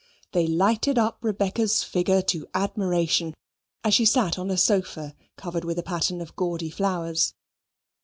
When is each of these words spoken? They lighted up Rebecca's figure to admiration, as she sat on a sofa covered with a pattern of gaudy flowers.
They 0.31 0.47
lighted 0.47 0.97
up 0.97 1.19
Rebecca's 1.21 1.83
figure 1.83 2.23
to 2.23 2.47
admiration, 2.55 3.35
as 3.83 3.93
she 3.93 4.05
sat 4.05 4.39
on 4.39 4.49
a 4.49 4.57
sofa 4.57 5.15
covered 5.37 5.63
with 5.63 5.77
a 5.77 5.83
pattern 5.83 6.21
of 6.21 6.35
gaudy 6.35 6.71
flowers. 6.71 7.35